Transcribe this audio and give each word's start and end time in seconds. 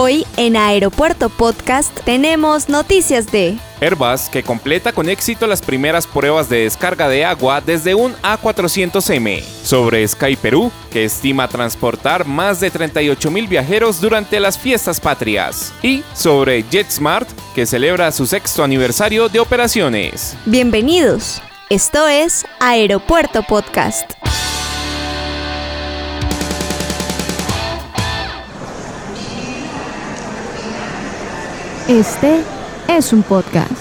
Hoy 0.00 0.24
en 0.36 0.56
Aeropuerto 0.56 1.28
Podcast 1.28 1.92
tenemos 2.04 2.68
noticias 2.68 3.32
de 3.32 3.58
Airbus, 3.80 4.28
que 4.30 4.44
completa 4.44 4.92
con 4.92 5.08
éxito 5.08 5.48
las 5.48 5.60
primeras 5.60 6.06
pruebas 6.06 6.48
de 6.48 6.62
descarga 6.62 7.08
de 7.08 7.24
agua 7.24 7.60
desde 7.60 7.96
un 7.96 8.14
A400M. 8.22 9.42
Sobre 9.42 10.06
Sky 10.06 10.36
Perú, 10.36 10.70
que 10.92 11.04
estima 11.04 11.48
transportar 11.48 12.28
más 12.28 12.60
de 12.60 12.72
38.000 12.72 13.48
viajeros 13.48 14.00
durante 14.00 14.38
las 14.38 14.56
fiestas 14.56 15.00
patrias. 15.00 15.72
Y 15.82 16.04
sobre 16.14 16.62
JetSmart, 16.62 17.28
que 17.56 17.66
celebra 17.66 18.12
su 18.12 18.24
sexto 18.24 18.62
aniversario 18.62 19.28
de 19.28 19.40
operaciones. 19.40 20.36
Bienvenidos. 20.46 21.42
Esto 21.70 22.06
es 22.06 22.46
Aeropuerto 22.60 23.42
Podcast. 23.42 24.12
Este 31.88 32.42
es 32.86 33.14
un 33.14 33.22
podcast. 33.22 33.72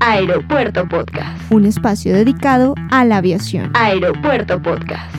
Aeropuerto 0.00 0.88
Podcast. 0.88 1.52
Un 1.52 1.64
espacio 1.64 2.12
dedicado 2.12 2.74
a 2.90 3.04
la 3.04 3.18
aviación. 3.18 3.70
Aeropuerto 3.74 4.60
Podcast. 4.60 5.14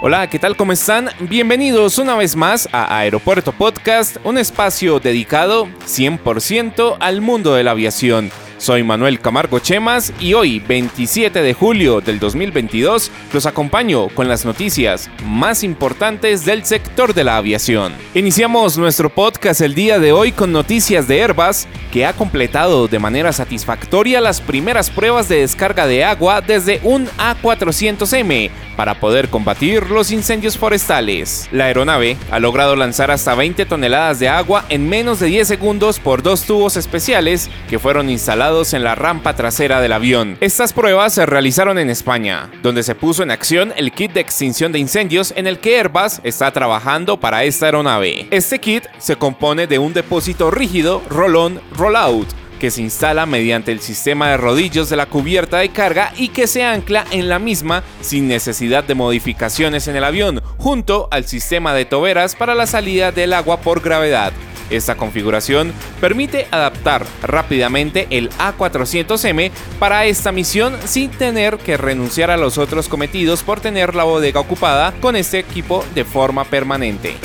Hola, 0.00 0.28
¿qué 0.28 0.40
tal? 0.40 0.56
¿Cómo 0.56 0.72
están? 0.72 1.08
Bienvenidos 1.20 1.98
una 1.98 2.16
vez 2.16 2.34
más 2.34 2.68
a 2.72 2.98
Aeropuerto 2.98 3.52
Podcast, 3.52 4.16
un 4.24 4.38
espacio 4.38 4.98
dedicado 4.98 5.68
100% 5.86 6.96
al 6.98 7.20
mundo 7.20 7.54
de 7.54 7.62
la 7.62 7.70
aviación. 7.70 8.32
Soy 8.58 8.82
Manuel 8.82 9.20
Camargo 9.20 9.60
Chemas 9.60 10.12
y 10.18 10.34
hoy, 10.34 10.58
27 10.58 11.42
de 11.42 11.54
julio 11.54 12.00
del 12.00 12.18
2022, 12.18 13.12
los 13.32 13.46
acompaño 13.46 14.08
con 14.08 14.26
las 14.26 14.44
noticias 14.44 15.08
más 15.24 15.62
importantes 15.62 16.44
del 16.44 16.64
sector 16.64 17.14
de 17.14 17.22
la 17.22 17.36
aviación. 17.36 17.92
Iniciamos 18.14 18.76
nuestro 18.76 19.10
podcast 19.10 19.60
el 19.60 19.76
día 19.76 20.00
de 20.00 20.10
hoy 20.10 20.32
con 20.32 20.50
noticias 20.50 21.06
de 21.06 21.22
Airbus, 21.22 21.68
que 21.92 22.04
ha 22.04 22.12
completado 22.14 22.88
de 22.88 22.98
manera 22.98 23.32
satisfactoria 23.32 24.20
las 24.20 24.40
primeras 24.40 24.90
pruebas 24.90 25.28
de 25.28 25.36
descarga 25.36 25.86
de 25.86 26.02
agua 26.02 26.40
desde 26.40 26.80
un 26.82 27.06
A400M 27.16 28.50
para 28.78 29.00
poder 29.00 29.28
combatir 29.28 29.90
los 29.90 30.12
incendios 30.12 30.56
forestales. 30.56 31.48
La 31.50 31.64
aeronave 31.64 32.16
ha 32.30 32.38
logrado 32.38 32.76
lanzar 32.76 33.10
hasta 33.10 33.34
20 33.34 33.66
toneladas 33.66 34.20
de 34.20 34.28
agua 34.28 34.64
en 34.68 34.88
menos 34.88 35.18
de 35.18 35.26
10 35.26 35.48
segundos 35.48 35.98
por 35.98 36.22
dos 36.22 36.42
tubos 36.42 36.76
especiales 36.76 37.50
que 37.68 37.80
fueron 37.80 38.08
instalados 38.08 38.74
en 38.74 38.84
la 38.84 38.94
rampa 38.94 39.34
trasera 39.34 39.80
del 39.80 39.92
avión. 39.92 40.38
Estas 40.40 40.72
pruebas 40.72 41.12
se 41.12 41.26
realizaron 41.26 41.76
en 41.76 41.90
España, 41.90 42.52
donde 42.62 42.84
se 42.84 42.94
puso 42.94 43.24
en 43.24 43.32
acción 43.32 43.72
el 43.76 43.90
kit 43.90 44.12
de 44.12 44.20
extinción 44.20 44.70
de 44.70 44.78
incendios 44.78 45.34
en 45.34 45.48
el 45.48 45.58
que 45.58 45.76
Airbus 45.80 46.20
está 46.22 46.52
trabajando 46.52 47.18
para 47.18 47.42
esta 47.42 47.66
aeronave. 47.66 48.28
Este 48.30 48.60
kit 48.60 48.84
se 48.98 49.16
compone 49.16 49.66
de 49.66 49.80
un 49.80 49.92
depósito 49.92 50.52
rígido 50.52 51.02
roll-on, 51.10 51.60
roll-out, 51.76 52.28
que 52.58 52.70
se 52.70 52.82
instala 52.82 53.26
mediante 53.26 53.72
el 53.72 53.80
sistema 53.80 54.28
de 54.28 54.36
rodillos 54.36 54.90
de 54.90 54.96
la 54.96 55.06
cubierta 55.06 55.58
de 55.58 55.70
carga 55.70 56.12
y 56.16 56.28
que 56.28 56.46
se 56.46 56.64
ancla 56.64 57.06
en 57.10 57.28
la 57.28 57.38
misma 57.38 57.82
sin 58.00 58.28
necesidad 58.28 58.84
de 58.84 58.94
modificaciones 58.94 59.88
en 59.88 59.96
el 59.96 60.04
avión, 60.04 60.42
junto 60.58 61.08
al 61.10 61.24
sistema 61.24 61.72
de 61.74 61.84
toberas 61.84 62.34
para 62.34 62.54
la 62.54 62.66
salida 62.66 63.12
del 63.12 63.32
agua 63.32 63.60
por 63.60 63.80
gravedad. 63.80 64.32
Esta 64.70 64.96
configuración 64.96 65.72
permite 66.00 66.46
adaptar 66.50 67.06
rápidamente 67.22 68.06
el 68.10 68.30
A400M 68.32 69.50
para 69.78 70.04
esta 70.04 70.30
misión 70.30 70.76
sin 70.84 71.10
tener 71.10 71.56
que 71.58 71.76
renunciar 71.76 72.30
a 72.30 72.36
los 72.36 72.58
otros 72.58 72.88
cometidos 72.88 73.42
por 73.42 73.60
tener 73.60 73.94
la 73.94 74.04
bodega 74.04 74.40
ocupada 74.40 74.92
con 75.00 75.16
este 75.16 75.38
equipo 75.38 75.84
de 75.94 76.04
forma 76.04 76.44
permanente. 76.44 77.16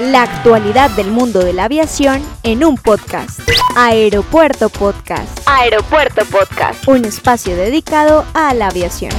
La 0.00 0.22
actualidad 0.22 0.90
del 0.90 1.08
mundo 1.08 1.44
de 1.44 1.52
la 1.52 1.64
aviación 1.64 2.22
en 2.42 2.64
un 2.64 2.76
podcast. 2.76 3.53
Aeropuerto 3.76 4.68
Podcast. 4.68 5.40
Aeropuerto 5.46 6.24
Podcast. 6.26 6.86
Un 6.86 7.04
espacio 7.04 7.56
dedicado 7.56 8.24
a 8.32 8.54
la 8.54 8.68
aviación. 8.68 9.10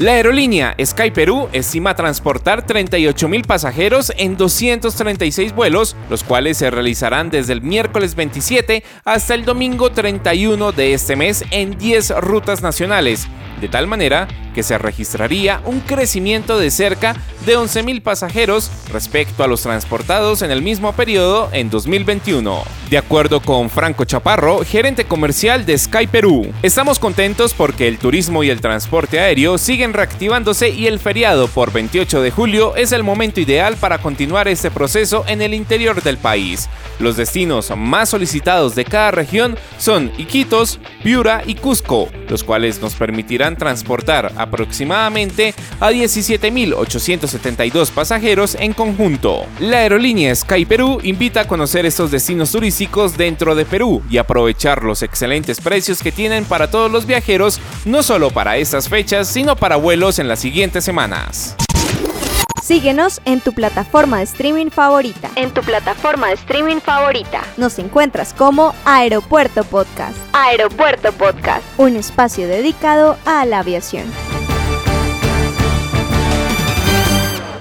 La 0.00 0.12
aerolínea 0.12 0.74
Sky 0.82 1.10
Perú 1.10 1.50
estima 1.52 1.94
transportar 1.94 2.66
38.000 2.66 3.44
pasajeros 3.44 4.10
en 4.16 4.38
236 4.38 5.54
vuelos, 5.54 5.94
los 6.08 6.24
cuales 6.24 6.56
se 6.56 6.70
realizarán 6.70 7.28
desde 7.28 7.52
el 7.52 7.60
miércoles 7.60 8.14
27 8.14 8.82
hasta 9.04 9.34
el 9.34 9.44
domingo 9.44 9.92
31 9.92 10.72
de 10.72 10.94
este 10.94 11.16
mes 11.16 11.44
en 11.50 11.76
10 11.76 12.18
rutas 12.22 12.62
nacionales, 12.62 13.28
de 13.60 13.68
tal 13.68 13.88
manera 13.88 14.26
que 14.54 14.62
se 14.62 14.78
registraría 14.78 15.60
un 15.64 15.80
crecimiento 15.80 16.58
de 16.58 16.70
cerca 16.70 17.14
de 17.46 17.56
11.000 17.56 18.02
pasajeros 18.02 18.70
respecto 18.92 19.44
a 19.44 19.46
los 19.46 19.62
transportados 19.62 20.42
en 20.42 20.50
el 20.50 20.62
mismo 20.62 20.92
periodo 20.92 21.48
en 21.52 21.70
2021. 21.70 22.62
De 22.90 22.98
acuerdo 22.98 23.40
con 23.40 23.70
Franco 23.70 24.04
Chaparro, 24.04 24.64
gerente 24.64 25.04
comercial 25.04 25.64
de 25.64 25.78
Sky 25.78 26.06
Perú, 26.06 26.52
estamos 26.62 26.98
contentos 26.98 27.54
porque 27.54 27.86
el 27.86 27.98
turismo 27.98 28.42
y 28.42 28.50
el 28.50 28.60
transporte 28.60 29.20
aéreo 29.20 29.58
siguen 29.58 29.89
reactivándose 29.92 30.70
y 30.70 30.86
el 30.86 30.98
feriado 30.98 31.48
por 31.48 31.72
28 31.72 32.22
de 32.22 32.30
julio 32.30 32.76
es 32.76 32.92
el 32.92 33.02
momento 33.02 33.40
ideal 33.40 33.76
para 33.76 33.98
continuar 33.98 34.48
este 34.48 34.70
proceso 34.70 35.24
en 35.26 35.42
el 35.42 35.54
interior 35.54 36.02
del 36.02 36.18
país. 36.18 36.68
Los 36.98 37.16
destinos 37.16 37.72
más 37.76 38.10
solicitados 38.10 38.74
de 38.74 38.84
cada 38.84 39.10
región 39.10 39.56
son 39.78 40.12
Iquitos, 40.18 40.78
Piura 41.02 41.42
y 41.46 41.54
Cusco, 41.54 42.08
los 42.28 42.44
cuales 42.44 42.80
nos 42.80 42.94
permitirán 42.94 43.56
transportar 43.56 44.32
aproximadamente 44.36 45.54
a 45.80 45.90
17.872 45.90 47.90
pasajeros 47.90 48.54
en 48.54 48.74
conjunto. 48.74 49.46
La 49.60 49.78
aerolínea 49.78 50.34
Sky 50.34 50.66
Perú 50.66 51.00
invita 51.02 51.40
a 51.40 51.48
conocer 51.48 51.86
estos 51.86 52.10
destinos 52.10 52.52
turísticos 52.52 53.16
dentro 53.16 53.54
de 53.54 53.64
Perú 53.64 54.02
y 54.10 54.18
aprovechar 54.18 54.84
los 54.84 55.02
excelentes 55.02 55.60
precios 55.60 56.02
que 56.02 56.12
tienen 56.12 56.44
para 56.44 56.70
todos 56.70 56.90
los 56.90 57.06
viajeros, 57.06 57.60
no 57.84 58.02
solo 58.02 58.30
para 58.30 58.58
estas 58.58 58.88
fechas, 58.88 59.28
sino 59.28 59.56
para 59.56 59.76
vuelos 59.80 60.18
en 60.18 60.28
las 60.28 60.38
siguientes 60.40 60.84
semanas. 60.84 61.56
Síguenos 62.62 63.20
en 63.24 63.40
tu 63.40 63.52
plataforma 63.52 64.18
de 64.18 64.24
streaming 64.24 64.70
favorita. 64.70 65.28
En 65.34 65.50
tu 65.52 65.60
plataforma 65.62 66.28
de 66.28 66.34
streaming 66.34 66.78
favorita. 66.80 67.42
Nos 67.56 67.80
encuentras 67.80 68.32
como 68.32 68.74
Aeropuerto 68.84 69.64
Podcast. 69.64 70.16
Aeropuerto 70.32 71.10
Podcast. 71.12 71.64
Un 71.78 71.96
espacio 71.96 72.46
dedicado 72.46 73.16
a 73.24 73.44
la 73.44 73.58
aviación. 73.58 74.04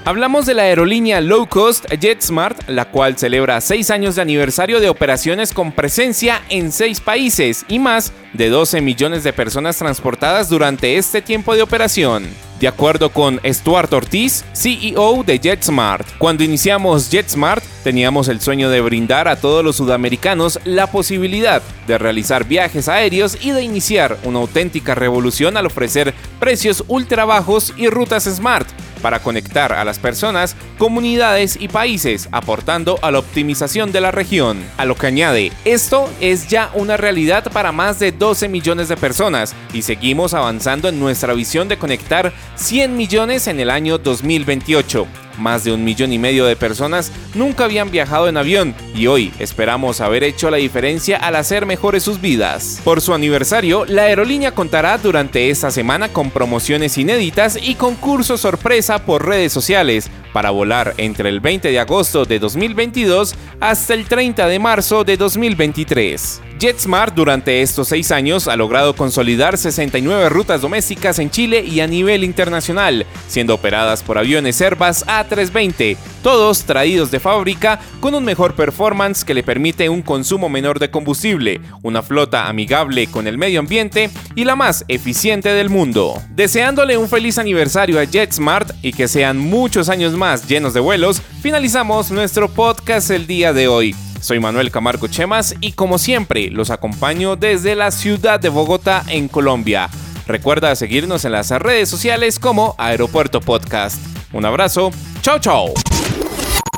Hablamos 0.09 0.47
de 0.47 0.55
la 0.55 0.63
aerolínea 0.63 1.21
low 1.21 1.45
cost 1.45 1.85
JetSmart, 1.93 2.67
la 2.67 2.85
cual 2.85 3.15
celebra 3.15 3.61
6 3.61 3.91
años 3.91 4.15
de 4.15 4.23
aniversario 4.23 4.79
de 4.79 4.89
operaciones 4.89 5.53
con 5.53 5.71
presencia 5.71 6.41
en 6.49 6.71
6 6.71 6.99
países 7.01 7.63
y 7.67 7.77
más 7.77 8.11
de 8.33 8.49
12 8.49 8.81
millones 8.81 9.23
de 9.23 9.33
personas 9.33 9.77
transportadas 9.77 10.49
durante 10.49 10.97
este 10.97 11.21
tiempo 11.21 11.55
de 11.55 11.61
operación. 11.61 12.27
De 12.59 12.67
acuerdo 12.67 13.11
con 13.11 13.39
Stuart 13.45 13.93
Ortiz, 13.93 14.43
CEO 14.53 15.23
de 15.23 15.37
JetSmart, 15.37 16.07
cuando 16.17 16.43
iniciamos 16.43 17.11
JetSmart 17.11 17.63
teníamos 17.83 18.29
el 18.29 18.41
sueño 18.41 18.71
de 18.71 18.81
brindar 18.81 19.27
a 19.27 19.35
todos 19.35 19.63
los 19.63 19.75
sudamericanos 19.75 20.59
la 20.65 20.87
posibilidad 20.87 21.61
de 21.85 21.99
realizar 21.99 22.45
viajes 22.45 22.89
aéreos 22.89 23.37
y 23.39 23.51
de 23.51 23.61
iniciar 23.61 24.17
una 24.23 24.39
auténtica 24.39 24.95
revolución 24.95 25.55
al 25.55 25.67
ofrecer 25.67 26.15
precios 26.39 26.83
ultra 26.87 27.25
bajos 27.25 27.75
y 27.77 27.89
rutas 27.89 28.23
smart 28.23 28.67
para 29.01 29.19
conectar 29.19 29.73
a 29.73 29.83
las 29.83 29.99
personas, 29.99 30.55
comunidades 30.77 31.57
y 31.59 31.67
países, 31.67 32.29
aportando 32.31 32.99
a 33.01 33.11
la 33.11 33.19
optimización 33.19 33.91
de 33.91 34.01
la 34.01 34.11
región. 34.11 34.63
A 34.77 34.85
lo 34.85 34.95
que 34.95 35.07
añade, 35.07 35.51
esto 35.65 36.09
es 36.19 36.47
ya 36.47 36.71
una 36.73 36.97
realidad 36.97 37.51
para 37.51 37.71
más 37.71 37.99
de 37.99 38.11
12 38.11 38.47
millones 38.49 38.89
de 38.89 38.97
personas 38.97 39.55
y 39.73 39.81
seguimos 39.81 40.33
avanzando 40.33 40.89
en 40.89 40.99
nuestra 40.99 41.33
visión 41.33 41.67
de 41.67 41.77
conectar 41.77 42.33
100 42.55 42.95
millones 42.95 43.47
en 43.47 43.59
el 43.59 43.69
año 43.69 43.97
2028. 43.97 45.07
Más 45.37 45.63
de 45.63 45.71
un 45.71 45.83
millón 45.83 46.11
y 46.11 46.17
medio 46.17 46.45
de 46.45 46.55
personas 46.55 47.11
nunca 47.33 47.65
habían 47.65 47.91
viajado 47.91 48.27
en 48.27 48.37
avión 48.37 48.75
y 48.95 49.07
hoy 49.07 49.31
esperamos 49.39 50.01
haber 50.01 50.23
hecho 50.23 50.49
la 50.49 50.57
diferencia 50.57 51.17
al 51.17 51.35
hacer 51.35 51.65
mejores 51.65 52.03
sus 52.03 52.19
vidas. 52.19 52.81
Por 52.83 53.01
su 53.01 53.13
aniversario, 53.13 53.85
la 53.85 54.03
aerolínea 54.03 54.53
contará 54.53 54.97
durante 54.97 55.49
esta 55.49 55.71
semana 55.71 56.09
con 56.09 56.31
promociones 56.31 56.97
inéditas 56.97 57.57
y 57.61 57.75
concursos 57.75 58.41
sorpresa 58.41 59.05
por 59.05 59.25
redes 59.25 59.53
sociales 59.53 60.09
para 60.33 60.49
volar 60.51 60.93
entre 60.97 61.29
el 61.29 61.39
20 61.39 61.69
de 61.69 61.79
agosto 61.79 62.25
de 62.25 62.39
2022 62.39 63.35
hasta 63.59 63.93
el 63.93 64.05
30 64.05 64.47
de 64.47 64.59
marzo 64.59 65.03
de 65.03 65.17
2023. 65.17 66.41
JetSmart 66.59 67.15
durante 67.15 67.61
estos 67.61 67.87
seis 67.87 68.11
años 68.11 68.49
ha 68.49 68.57
logrado 68.57 68.93
consolidar 68.93 69.57
69 69.57 70.27
rutas 70.27 70.61
domésticas 70.61 71.17
en 71.19 71.29
Chile 71.29 71.63
y 71.65 71.79
a 71.79 71.87
nivel 71.87 72.25
internacional, 72.25 73.05
siendo 73.29 73.55
operadas 73.55 74.03
por 74.03 74.17
aviones 74.17 74.61
Airbus 74.61 75.05
A320, 75.05 75.95
todos 76.21 76.63
traídos 76.63 77.11
de 77.11 77.19
fábrica 77.19 77.79
con 77.99 78.15
un 78.15 78.23
mejor 78.23 78.55
performance 78.55 79.23
que 79.23 79.33
le 79.33 79.43
permite 79.43 79.89
un 79.89 80.01
consumo 80.01 80.49
menor 80.49 80.79
de 80.79 80.91
combustible, 80.91 81.61
una 81.81 82.01
flota 82.01 82.47
amigable 82.47 83.07
con 83.07 83.27
el 83.27 83.37
medio 83.37 83.59
ambiente 83.59 84.09
y 84.35 84.45
la 84.45 84.55
más 84.55 84.85
eficiente 84.87 85.49
del 85.49 85.69
mundo. 85.69 86.21
Deseándole 86.29 86.97
un 86.97 87.09
feliz 87.09 87.37
aniversario 87.37 87.99
a 87.99 88.03
JetSmart 88.03 88.71
y 88.81 88.93
que 88.93 89.07
sean 89.07 89.37
muchos 89.37 89.89
años 89.89 90.13
más 90.13 90.47
llenos 90.47 90.73
de 90.73 90.79
vuelos, 90.79 91.21
finalizamos 91.41 92.11
nuestro 92.11 92.49
podcast 92.49 93.09
el 93.11 93.27
día 93.27 93.53
de 93.53 93.67
hoy. 93.67 93.95
Soy 94.21 94.39
Manuel 94.39 94.71
Camargo 94.71 95.07
Chemas 95.07 95.55
y 95.61 95.71
como 95.71 95.97
siempre 95.97 96.49
los 96.49 96.69
acompaño 96.69 97.35
desde 97.35 97.75
la 97.75 97.91
ciudad 97.91 98.39
de 98.39 98.49
Bogotá 98.49 99.03
en 99.07 99.27
Colombia. 99.27 99.89
Recuerda 100.27 100.75
seguirnos 100.75 101.25
en 101.25 101.31
las 101.31 101.49
redes 101.49 101.89
sociales 101.89 102.37
como 102.37 102.75
Aeropuerto 102.77 103.41
Podcast. 103.41 103.97
Un 104.31 104.45
abrazo, 104.45 104.91
chao 105.21 105.39
chao. 105.39 105.73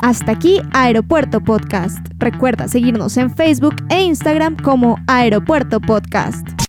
Hasta 0.02 0.32
aquí 0.32 0.60
Aeropuerto 0.72 1.40
Podcast. 1.40 2.04
Recuerda 2.18 2.66
seguirnos 2.66 3.16
en 3.16 3.30
Facebook 3.34 3.76
e 3.88 4.02
Instagram 4.02 4.56
como 4.56 4.96
Aeropuerto 5.06 5.80
Podcast. 5.80 6.61